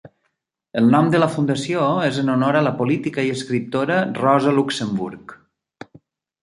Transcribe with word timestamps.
El 0.79 0.87
nom 0.95 1.11
de 1.15 1.19
la 1.19 1.27
fundació 1.33 1.83
és 2.07 2.17
en 2.23 2.33
honor 2.37 2.59
a 2.61 2.65
la 2.69 2.73
política 2.81 3.27
i 3.29 3.33
escriptora 3.37 4.01
Rosa 4.21 4.59
Luxemburg. 4.61 5.37